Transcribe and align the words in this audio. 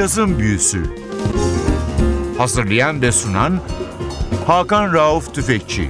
Cazın 0.00 0.38
Büyüsü 0.38 0.82
Hazırlayan 2.38 3.02
ve 3.02 3.12
sunan 3.12 3.60
Hakan 4.46 4.92
Rauf 4.94 5.34
Tüfekçi 5.34 5.88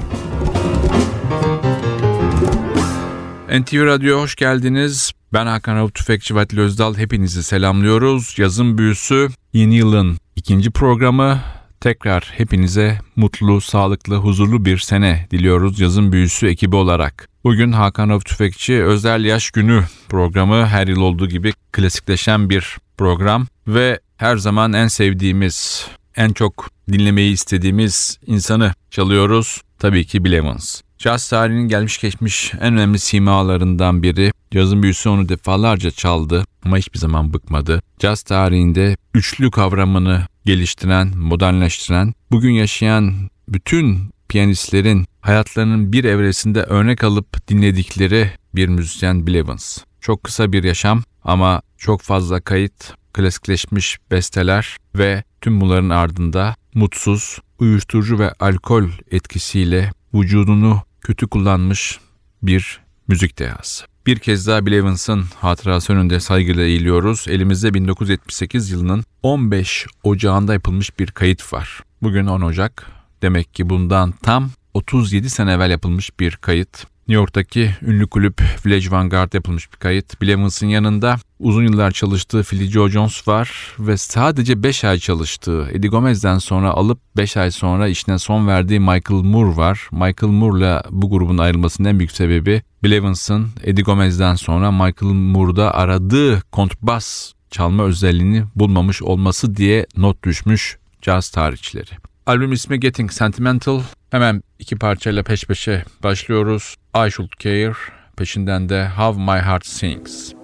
NTV 3.60 3.86
Radyo 3.86 4.20
hoş 4.20 4.36
geldiniz. 4.36 5.12
Ben 5.32 5.46
Hakan 5.46 5.76
Rauf 5.76 5.94
Tüfekçi 5.94 6.34
ve 6.34 6.40
Atli 6.40 6.60
Özdal. 6.60 6.96
Hepinizi 6.96 7.42
selamlıyoruz. 7.42 8.38
Yazın 8.38 8.78
Büyüsü 8.78 9.28
yeni 9.52 9.74
yılın 9.74 10.18
ikinci 10.36 10.70
programı. 10.70 11.40
Tekrar 11.80 12.32
hepinize 12.36 12.98
mutlu, 13.16 13.60
sağlıklı, 13.60 14.16
huzurlu 14.16 14.64
bir 14.64 14.78
sene 14.78 15.26
diliyoruz 15.30 15.80
Yazın 15.80 16.12
Büyüsü 16.12 16.48
ekibi 16.48 16.76
olarak. 16.76 17.28
Bugün 17.44 17.72
Hakan 17.72 18.08
Rauf 18.08 18.24
Tüfekçi 18.24 18.82
Özel 18.84 19.24
Yaş 19.24 19.50
Günü 19.50 19.84
programı 20.08 20.66
her 20.66 20.86
yıl 20.86 21.00
olduğu 21.00 21.28
gibi 21.28 21.52
klasikleşen 21.72 22.50
bir 22.50 22.78
program 23.00 23.46
ve 23.66 24.00
her 24.16 24.36
zaman 24.36 24.72
en 24.72 24.88
sevdiğimiz, 24.88 25.86
en 26.16 26.32
çok 26.32 26.70
dinlemeyi 26.92 27.32
istediğimiz 27.32 28.18
insanı 28.26 28.72
çalıyoruz. 28.90 29.62
Tabii 29.78 30.04
ki 30.04 30.24
Bill 30.24 30.32
Evans. 30.32 30.80
Jazz 30.98 31.28
tarihinin 31.28 31.68
gelmiş 31.68 32.00
geçmiş 32.00 32.52
en 32.54 32.74
önemli 32.74 32.98
simalarından 32.98 34.02
biri. 34.02 34.32
Cazın 34.50 34.82
büyüsü 34.82 35.08
onu 35.08 35.28
defalarca 35.28 35.90
çaldı 35.90 36.44
ama 36.64 36.78
hiçbir 36.78 36.98
zaman 36.98 37.32
bıkmadı. 37.32 37.82
Caz 37.98 38.22
tarihinde 38.22 38.96
üçlü 39.14 39.50
kavramını 39.50 40.26
geliştiren, 40.44 41.12
modernleştiren, 41.16 42.14
bugün 42.30 42.52
yaşayan 42.52 43.30
bütün 43.48 44.10
piyanistlerin 44.28 45.06
hayatlarının 45.20 45.92
bir 45.92 46.04
evresinde 46.04 46.62
örnek 46.62 47.04
alıp 47.04 47.48
dinledikleri 47.48 48.30
bir 48.54 48.68
müzisyen 48.68 49.26
Bill 49.26 49.34
Evans. 49.34 49.78
Çok 50.00 50.24
kısa 50.24 50.52
bir 50.52 50.64
yaşam 50.64 51.02
ama 51.24 51.62
çok 51.80 52.00
fazla 52.00 52.40
kayıt, 52.40 52.94
klasikleşmiş 53.12 53.98
besteler 54.10 54.76
ve 54.98 55.24
tüm 55.40 55.60
bunların 55.60 55.90
ardında 55.90 56.54
mutsuz, 56.74 57.38
uyuşturucu 57.58 58.18
ve 58.18 58.32
alkol 58.32 58.84
etkisiyle 59.10 59.92
vücudunu 60.14 60.82
kötü 61.00 61.26
kullanmış 61.26 61.98
bir 62.42 62.80
müzik 63.08 63.38
dehası. 63.38 63.84
Bir 64.06 64.18
kez 64.18 64.46
daha 64.46 64.66
Bill 64.66 64.72
Evans'ın 64.72 65.24
hatırası 65.40 65.92
önünde 65.92 66.20
saygıyla 66.20 66.64
eğiliyoruz. 66.64 67.24
Elimizde 67.28 67.74
1978 67.74 68.70
yılının 68.70 69.04
15 69.22 69.86
Ocağı'nda 70.02 70.52
yapılmış 70.52 70.98
bir 70.98 71.06
kayıt 71.06 71.52
var. 71.52 71.82
Bugün 72.02 72.26
10 72.26 72.40
Ocak. 72.40 72.86
Demek 73.22 73.54
ki 73.54 73.70
bundan 73.70 74.12
tam 74.12 74.50
37 74.74 75.30
sene 75.30 75.52
evvel 75.52 75.70
yapılmış 75.70 76.20
bir 76.20 76.36
kayıt. 76.36 76.86
New 77.10 77.20
York'taki 77.20 77.74
ünlü 77.82 78.06
kulüp 78.06 78.42
Village 78.66 78.90
Vanguard 78.90 79.32
yapılmış 79.32 79.72
bir 79.72 79.76
kayıt. 79.76 80.20
Bill 80.20 80.28
yanında 80.68 81.16
uzun 81.38 81.62
yıllar 81.62 81.90
çalıştığı 81.90 82.42
Philly 82.42 82.70
Joe 82.70 82.88
Jones 82.88 83.28
var 83.28 83.74
ve 83.78 83.96
sadece 83.96 84.62
5 84.62 84.84
ay 84.84 84.98
çalıştığı 84.98 85.68
Eddie 85.72 85.90
Gomez'den 85.90 86.38
sonra 86.38 86.70
alıp 86.70 86.98
5 87.16 87.36
ay 87.36 87.50
sonra 87.50 87.88
işine 87.88 88.18
son 88.18 88.46
verdiği 88.48 88.80
Michael 88.80 89.22
Moore 89.22 89.56
var. 89.56 89.88
Michael 89.92 90.32
Moore'la 90.32 90.82
bu 90.90 91.10
grubun 91.10 91.38
ayrılmasının 91.38 91.88
en 91.88 91.98
büyük 91.98 92.12
sebebi 92.12 92.62
Bill 92.82 92.92
Evans'ın 92.92 93.48
Eddie 93.64 93.84
Gomez'den 93.84 94.34
sonra 94.34 94.72
Michael 94.72 95.12
Moore'da 95.12 95.74
aradığı 95.74 96.40
kontrbas 96.40 97.32
çalma 97.50 97.84
özelliğini 97.84 98.44
bulmamış 98.54 99.02
olması 99.02 99.56
diye 99.56 99.86
not 99.96 100.24
düşmüş 100.24 100.78
caz 101.02 101.30
tarihçileri. 101.30 102.09
Albüm 102.26 102.52
ismi 102.52 102.80
Getting 102.80 103.12
Sentimental. 103.12 103.82
Hemen 104.10 104.42
iki 104.58 104.76
parçayla 104.76 105.22
peş 105.22 105.44
peşe 105.44 105.84
başlıyoruz. 106.02 106.76
I 107.06 107.10
Should 107.10 107.30
Care, 107.38 107.74
peşinden 108.16 108.68
de 108.68 108.88
How 108.88 109.22
My 109.22 109.40
Heart 109.40 109.66
Sings. 109.66 110.39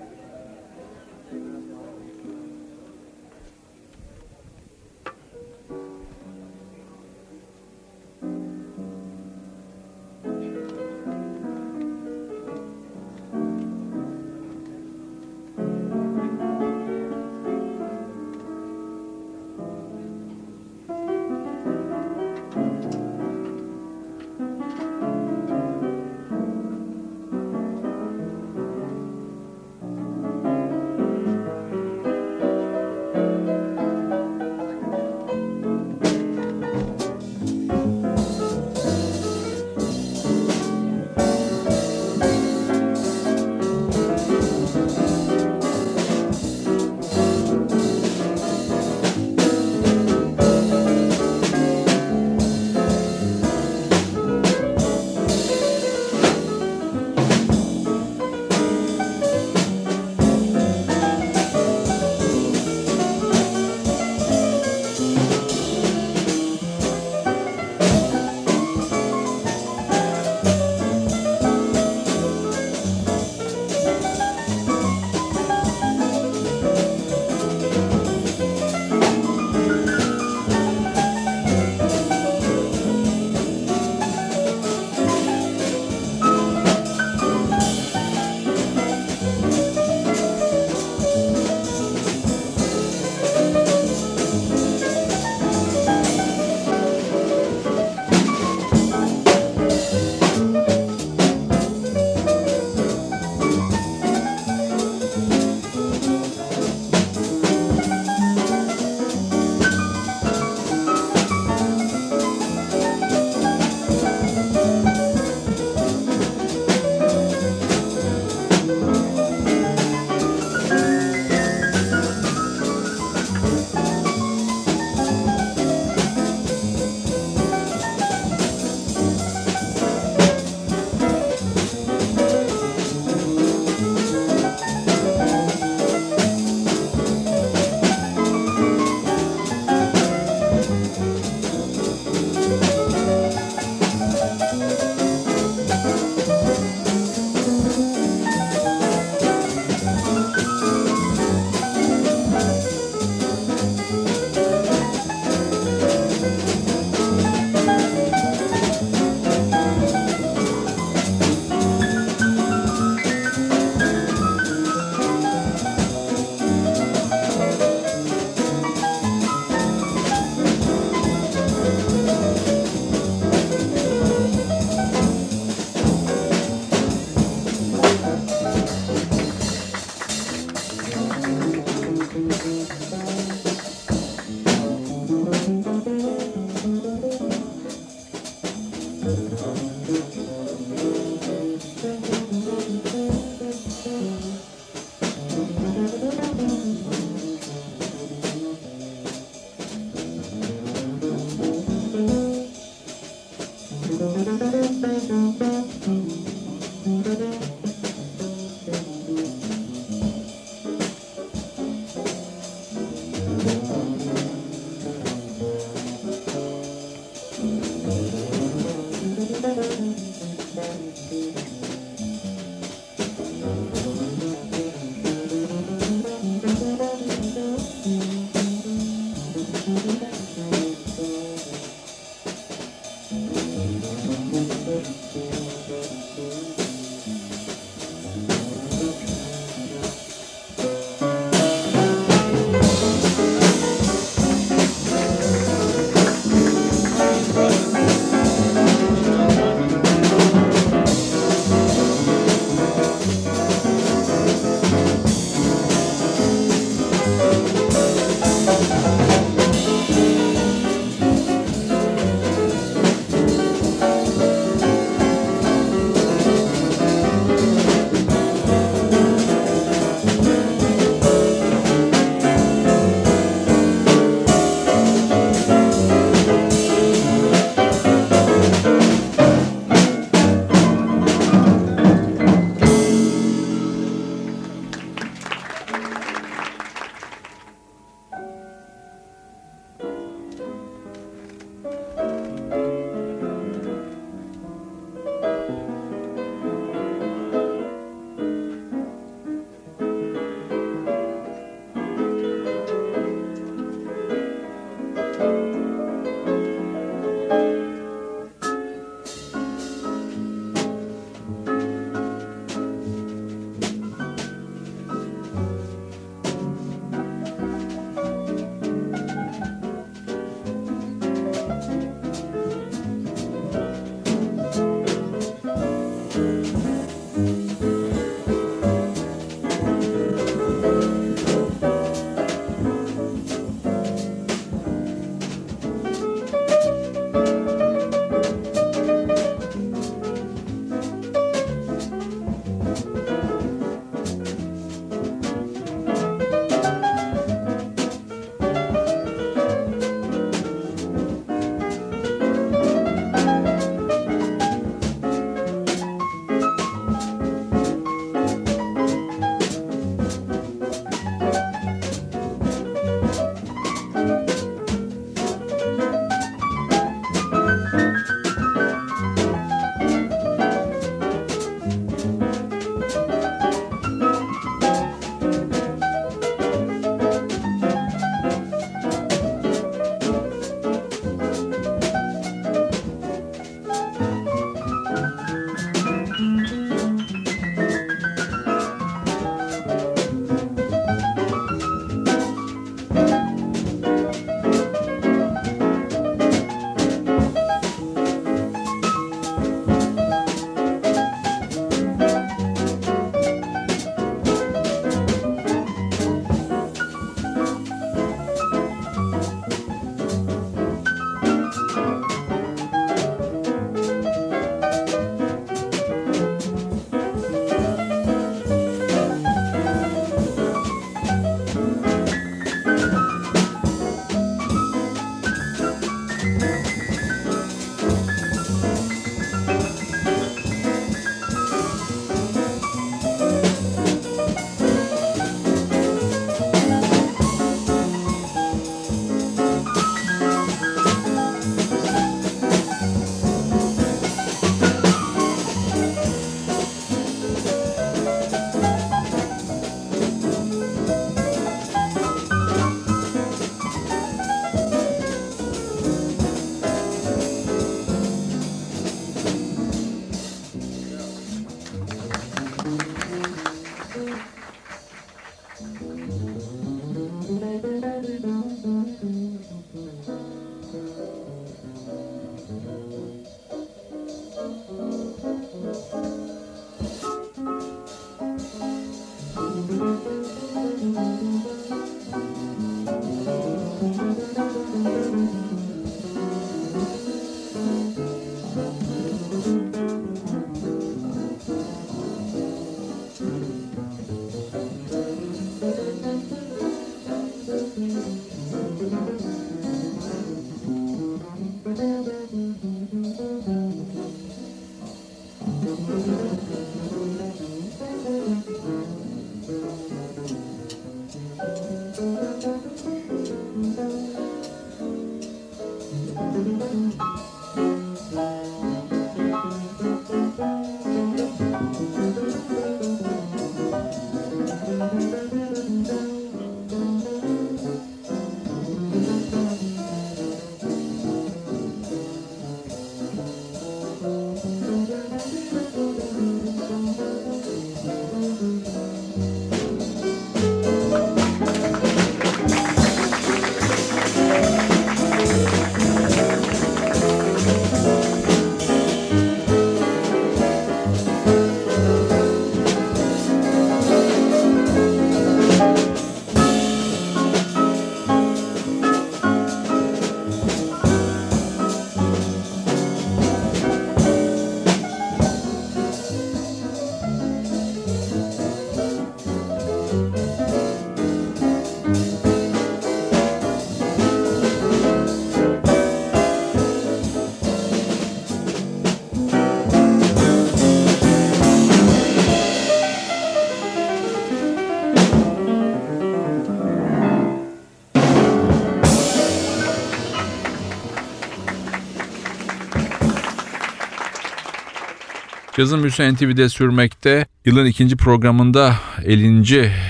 Cazın 595.56 595.82
Büyüsü 595.82 596.14
NTV'de 596.14 596.48
sürmekte. 596.48 597.26
Yılın 597.44 597.66
ikinci 597.66 597.96
programında 597.96 598.76
50. 599.04 599.72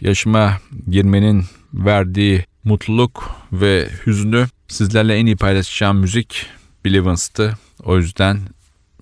yaşıma 0.00 0.58
girmenin 0.90 1.44
verdiği 1.74 2.44
mutluluk 2.64 3.30
ve 3.52 3.88
hüznü 4.06 4.46
sizlerle 4.68 5.14
en 5.16 5.26
iyi 5.26 5.36
paylaşacağım 5.36 5.98
müzik 5.98 6.46
Bill 6.84 6.94
Evans'tı. 6.94 7.58
O 7.84 7.96
yüzden 7.96 8.40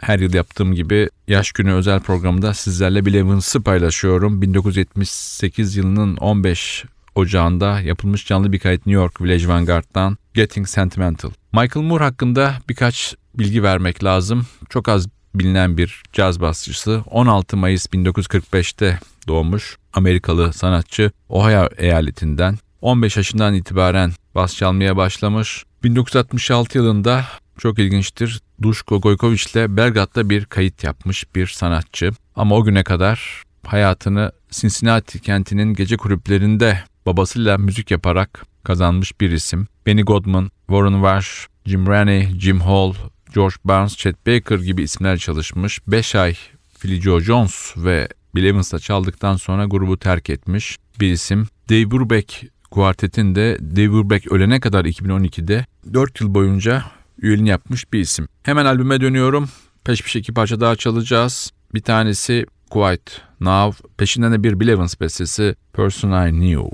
her 0.01 0.19
yıl 0.19 0.35
yaptığım 0.35 0.75
gibi 0.75 1.09
yaş 1.29 1.53
günü 1.53 1.73
özel 1.73 2.01
programda 2.01 2.55
sizlerle 2.55 3.07
Bill 3.07 3.15
paylaşıyorum. 3.63 4.43
1978 4.43 5.77
yılının 5.77 6.17
15 6.17 6.85
Ocağında 7.15 7.81
yapılmış 7.81 8.27
canlı 8.27 8.53
bir 8.53 8.59
kayıt 8.59 8.87
New 8.87 9.03
York 9.03 9.21
Village 9.21 9.49
Vanguard'dan 9.49 10.17
Getting 10.35 10.69
Sentimental. 10.69 11.31
Michael 11.53 11.87
Moore 11.87 12.05
hakkında 12.05 12.55
birkaç 12.69 13.15
bilgi 13.35 13.63
vermek 13.63 14.05
lazım. 14.05 14.47
Çok 14.71 14.89
az 14.89 15.09
bilinen 15.35 15.77
bir 15.79 16.03
caz 16.13 16.41
basçısı. 16.41 17.03
16 17.11 17.57
Mayıs 17.57 17.87
1945'te 17.87 18.99
doğmuş 19.29 19.77
Amerikalı 19.93 20.53
sanatçı 20.53 21.11
Ohio 21.29 21.69
eyaletinden. 21.77 22.59
15 22.81 23.17
yaşından 23.17 23.55
itibaren 23.55 24.13
bas 24.35 24.57
çalmaya 24.57 24.97
başlamış. 24.97 25.65
1966 25.85 26.79
yılında 26.79 27.25
çok 27.59 27.79
ilginçtir. 27.79 28.41
Duşko 28.63 29.01
Gojkovic 29.01 29.43
ile 29.55 29.77
Belgrad'da 29.77 30.31
bir 30.31 30.45
kayıt 30.45 30.85
yapmış 30.85 31.35
bir 31.35 31.47
sanatçı. 31.47 32.11
Ama 32.37 32.57
o 32.57 32.65
güne 32.65 32.85
kadar 32.85 33.43
hayatını 33.67 34.33
Cincinnati 34.51 35.21
kentinin 35.21 35.75
gece 35.75 35.97
kulüplerinde 35.97 36.79
babasıyla 37.07 37.59
müzik 37.59 37.91
yaparak 37.91 38.47
kazanmış 38.65 39.21
bir 39.21 39.31
isim. 39.31 39.67
Benny 39.87 40.03
Goodman, 40.03 40.51
Warren 40.67 40.93
Wash, 40.93 41.47
Jim 41.67 41.87
Rennie, 41.87 42.41
Jim 42.41 42.61
Hall, 42.61 42.95
George 43.35 43.55
Barnes, 43.65 43.97
Chet 43.97 44.27
Baker 44.27 44.59
gibi 44.59 44.83
isimler 44.83 45.19
çalışmış. 45.19 45.81
5 45.89 46.15
ay 46.15 46.37
Philly 46.81 47.01
Joe 47.01 47.21
Jones 47.21 47.75
ve 47.77 48.09
Bill 48.35 48.45
Evans'la 48.45 48.79
çaldıktan 48.79 49.37
sonra 49.37 49.65
grubu 49.65 49.99
terk 49.99 50.31
etmiş 50.31 50.79
bir 51.01 51.11
isim. 51.13 51.47
Dave 51.71 51.91
Brubeck 51.91 52.47
kuartetinde 52.71 53.59
Dave 53.77 53.91
Brubeck 53.91 54.33
ölene 54.33 54.61
kadar 54.61 54.85
2012'de 54.85 55.67
4 55.93 56.21
yıl 56.21 56.35
boyunca 56.35 56.85
üyeliğini 57.23 57.49
yapmış 57.49 57.93
bir 57.93 58.01
isim. 58.01 58.29
Hemen 58.43 58.65
albüme 58.65 59.01
dönüyorum. 59.01 59.49
Peş 59.85 60.03
peşe 60.03 60.19
iki 60.19 60.35
parça 60.35 60.61
daha 60.61 60.77
çalacağız. 60.77 61.51
Bir 61.75 61.83
tanesi 61.83 62.47
Quiet 62.71 63.21
Now, 63.41 63.89
peşinden 63.97 64.33
de 64.33 64.43
bir 64.43 64.61
Bill 64.61 64.69
Evans 64.69 65.01
bestesi 65.01 65.57
Person 65.73 66.29
I 66.29 66.31
Knew. 66.31 66.71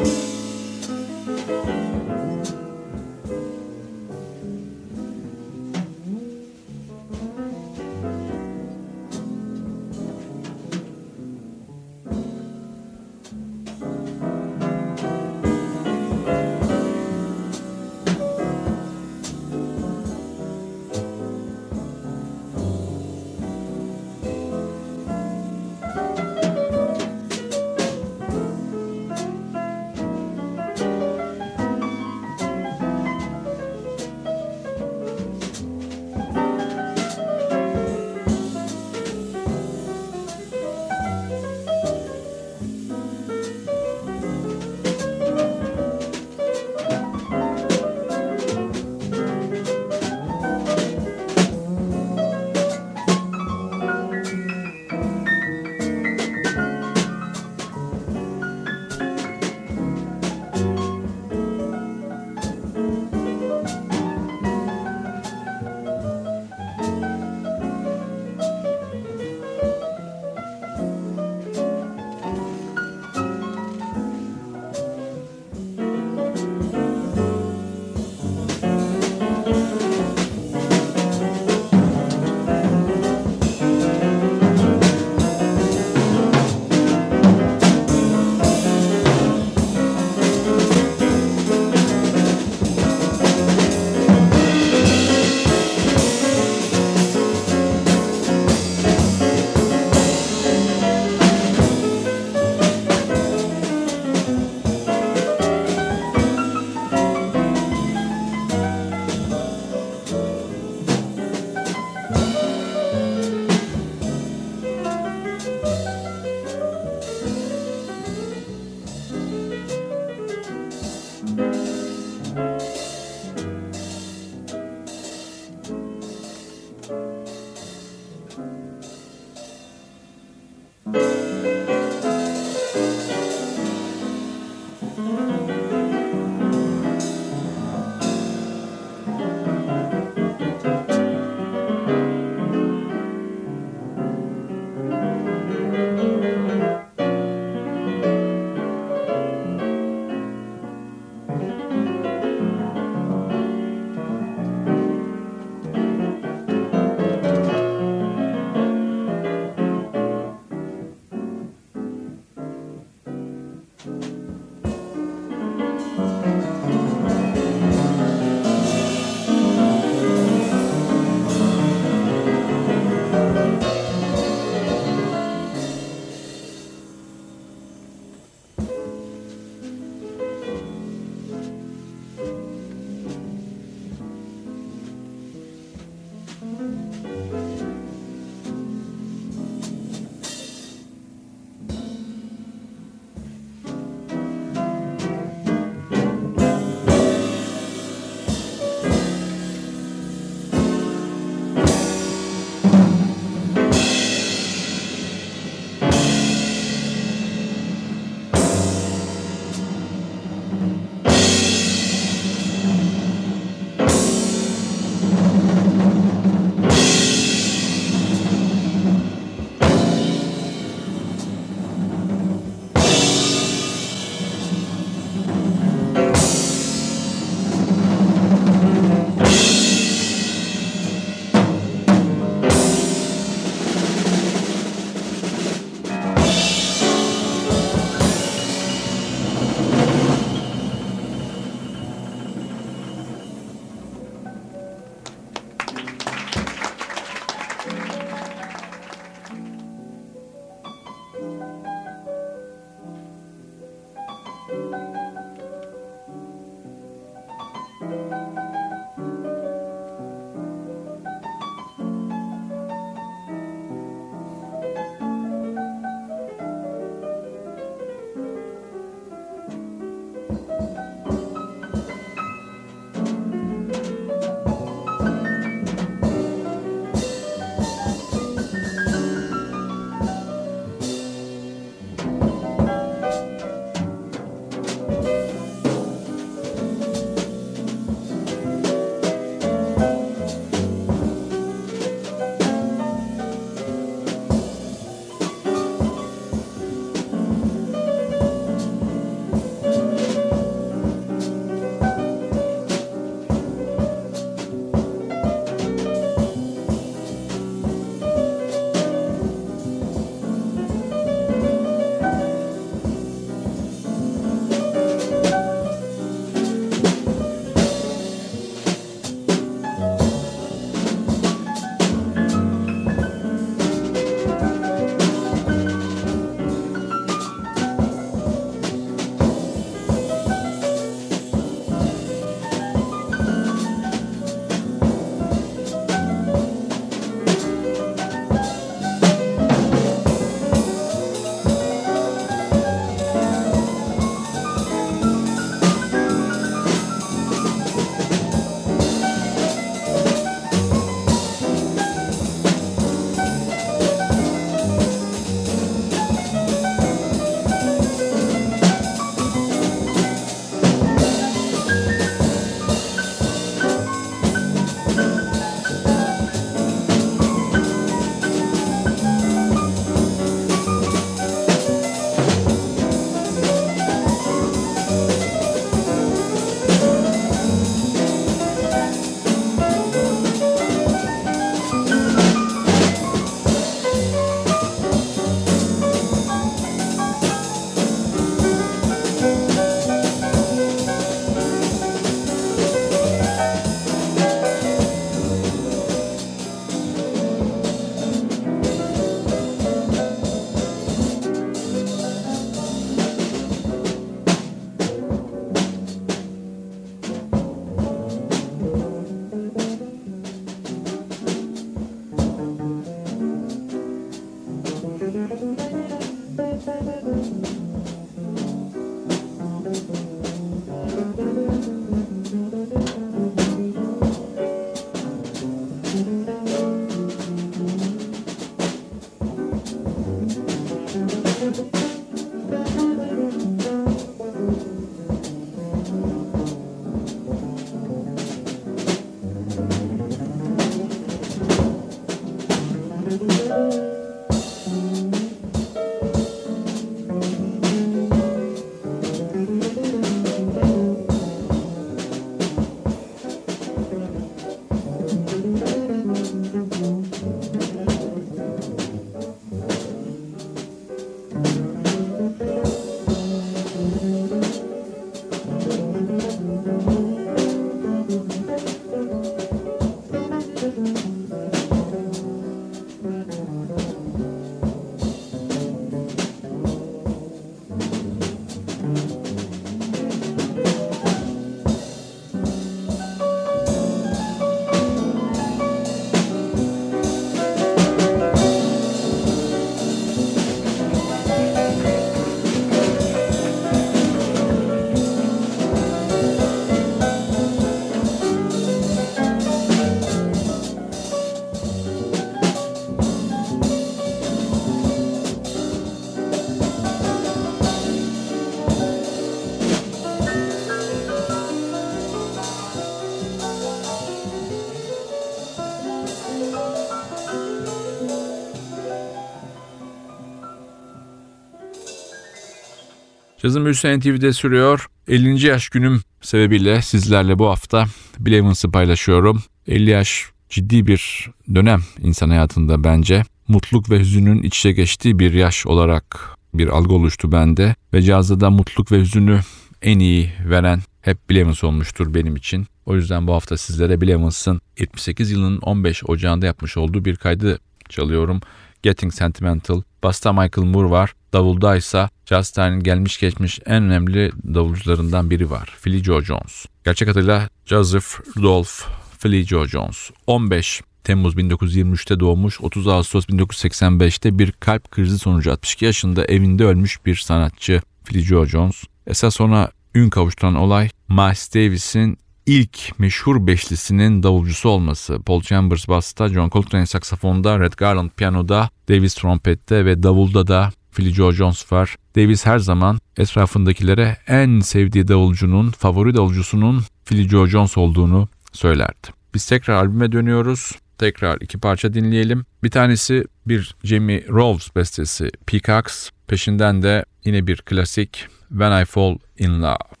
Cazın 523.41 523.65
Büyüsü 523.65 523.99
NTV'de 523.99 524.33
sürüyor. 524.33 524.87
50. 525.07 525.47
yaş 525.47 525.69
günüm 525.69 526.01
sebebiyle 526.21 526.81
sizlerle 526.81 527.39
bu 527.39 527.47
hafta 527.47 527.85
Bill 528.19 528.33
Evans'ı 528.33 528.71
paylaşıyorum. 528.71 529.43
50 529.67 529.89
yaş 529.89 530.25
ciddi 530.49 530.87
bir 530.87 531.29
dönem 531.55 531.79
insan 532.01 532.29
hayatında 532.29 532.83
bence. 532.83 533.23
Mutluluk 533.47 533.89
ve 533.89 533.99
hüzünün 533.99 534.43
iç 534.43 534.57
içe 534.57 534.71
geçtiği 534.71 535.19
bir 535.19 535.33
yaş 535.33 535.67
olarak 535.67 536.29
bir 536.53 536.67
algı 536.67 536.93
oluştu 536.93 537.31
bende. 537.31 537.75
Ve 537.93 538.01
cazda 538.01 538.39
da 538.39 538.49
mutluluk 538.49 538.91
ve 538.91 538.99
hüzünü 538.99 539.39
en 539.81 539.99
iyi 539.99 540.31
veren 540.49 540.79
hep 541.01 541.29
Bill 541.29 541.35
Evans 541.35 541.63
olmuştur 541.63 542.13
benim 542.13 542.35
için. 542.35 542.67
O 542.85 542.95
yüzden 542.95 543.27
bu 543.27 543.33
hafta 543.33 543.57
sizlere 543.57 544.01
Bill 544.01 544.09
Evans'ın 544.09 544.61
78 544.79 545.31
yılının 545.31 545.57
15 545.57 546.03
Ocağı'nda 546.09 546.45
yapmış 546.45 546.77
olduğu 546.77 547.05
bir 547.05 547.15
kaydı 547.15 547.59
çalıyorum. 547.89 548.41
Getting 548.83 549.13
Sentimental. 549.13 549.81
Basta 550.03 550.33
Michael 550.33 550.67
Moore 550.67 550.89
var. 550.89 551.13
Davulda 551.33 551.75
ise 551.75 552.09
Justin'in 552.25 552.79
gelmiş 552.79 553.19
geçmiş 553.19 553.59
en 553.65 553.83
önemli 553.83 554.31
davulcularından 554.53 555.29
biri 555.29 555.49
var. 555.49 555.77
Philly 555.83 556.03
Joe 556.03 556.21
Jones. 556.21 556.65
Gerçek 556.85 557.09
adıyla 557.09 557.49
Joseph 557.65 558.37
Rudolph 558.37 558.71
Philly 559.19 559.45
Joe 559.45 559.67
Jones. 559.67 560.09
15 560.27 560.81
Temmuz 561.03 561.35
1923'te 561.35 562.19
doğmuş, 562.19 562.61
30 562.61 562.87
Ağustos 562.87 563.25
1985'te 563.25 564.39
bir 564.39 564.51
kalp 564.51 564.91
krizi 564.91 565.19
sonucu 565.19 565.51
62 565.51 565.85
yaşında 565.85 566.25
evinde 566.25 566.65
ölmüş 566.65 567.05
bir 567.05 567.15
sanatçı 567.15 567.81
Philly 568.05 568.23
Joe 568.23 568.45
Jones. 568.45 568.83
Esas 569.07 569.41
ona 569.41 569.71
ün 569.95 570.09
kavuşturan 570.09 570.55
olay 570.55 570.89
Miles 571.09 571.55
Davis'in 571.55 572.17
ilk 572.45 572.99
meşhur 572.99 573.47
beşlisinin 573.47 574.23
davulcusu 574.23 574.69
olması. 574.69 575.19
Paul 575.25 575.41
Chambers 575.41 575.87
basta, 575.87 576.29
John 576.29 576.49
Coltrane 576.49 576.85
saksafonda, 576.85 577.59
Red 577.59 577.73
Garland 577.73 578.09
piyanoda, 578.09 578.69
Davis 578.89 579.15
trompette 579.15 579.85
ve 579.85 580.03
davulda 580.03 580.47
da 580.47 580.71
Philly 580.91 581.13
Joe 581.13 581.31
Jones 581.31 581.71
var. 581.71 581.95
Davis 582.15 582.45
her 582.45 582.59
zaman 582.59 582.99
etrafındakilere 583.17 584.17
en 584.27 584.59
sevdiği 584.59 585.07
davulcunun, 585.07 585.71
favori 585.71 586.15
davulcusunun 586.15 586.83
Philly 587.05 587.29
Joe 587.29 587.47
Jones 587.47 587.77
olduğunu 587.77 588.27
söylerdi. 588.51 589.07
Biz 589.33 589.45
tekrar 589.45 589.75
albüme 589.75 590.11
dönüyoruz. 590.11 590.71
Tekrar 590.97 591.37
iki 591.41 591.59
parça 591.59 591.93
dinleyelim. 591.93 592.45
Bir 592.63 592.69
tanesi 592.69 593.25
bir 593.47 593.75
Jamie 593.83 594.25
Rolls 594.29 594.75
bestesi 594.75 595.31
Peacocks. 595.47 596.09
Peşinden 596.27 596.81
de 596.81 597.05
yine 597.25 597.47
bir 597.47 597.57
klasik 597.57 598.27
When 598.49 598.81
I 598.81 598.85
Fall 598.85 599.17
in 599.37 599.61
Love. 599.61 600.00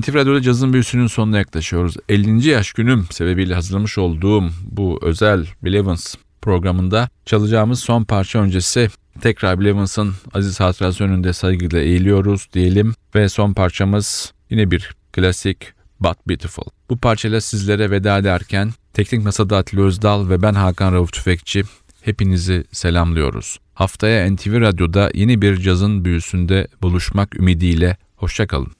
NTV 0.00 0.14
Radyo'da 0.14 0.42
cazın 0.42 0.72
büyüsünün 0.72 1.06
sonuna 1.06 1.38
yaklaşıyoruz. 1.38 1.96
50. 2.08 2.48
yaş 2.48 2.72
günüm 2.72 3.06
sebebiyle 3.10 3.54
hazırlamış 3.54 3.98
olduğum 3.98 4.50
bu 4.70 4.98
özel 5.02 5.46
Bill 5.64 5.74
Evans 5.74 6.14
programında 6.42 7.08
çalacağımız 7.26 7.80
son 7.80 8.04
parça 8.04 8.38
öncesi 8.38 8.88
tekrar 9.20 9.60
Bill 9.60 9.66
Evans'ın 9.66 10.14
aziz 10.34 10.60
hatırası 10.60 11.04
önünde 11.04 11.32
saygıyla 11.32 11.80
eğiliyoruz 11.80 12.48
diyelim 12.52 12.94
ve 13.14 13.28
son 13.28 13.52
parçamız 13.52 14.32
yine 14.50 14.70
bir 14.70 14.94
klasik 15.12 15.72
But 16.00 16.28
Beautiful. 16.28 16.64
Bu 16.90 16.98
parçayla 16.98 17.40
sizlere 17.40 17.90
veda 17.90 18.18
ederken 18.18 18.72
Teknik 18.92 19.24
Masada 19.24 19.56
Atli 19.56 19.82
Özdal 19.82 20.28
ve 20.28 20.42
ben 20.42 20.54
Hakan 20.54 20.92
Rauf 20.92 21.12
Tüfekçi 21.12 21.62
hepinizi 22.02 22.64
selamlıyoruz. 22.72 23.58
Haftaya 23.74 24.30
NTV 24.30 24.60
Radyo'da 24.60 25.10
yeni 25.14 25.42
bir 25.42 25.56
cazın 25.56 26.04
büyüsünde 26.04 26.68
buluşmak 26.82 27.36
ümidiyle 27.36 27.96
hoşçakalın. 28.16 28.79